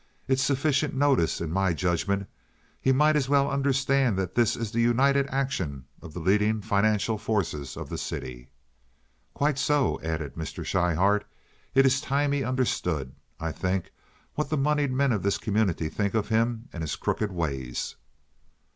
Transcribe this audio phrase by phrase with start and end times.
[0.27, 2.27] It's sufficient notice, in my judgment.
[2.81, 7.19] He might as well understand that this is the united action of the leading financial
[7.19, 8.49] forces of the city."
[9.35, 10.65] "Quite so," added Mr.
[10.65, 11.23] Schryhart.
[11.75, 13.91] "It is time he understood, I think,
[14.33, 17.95] what the moneyed men of this community think of him and his crooked ways."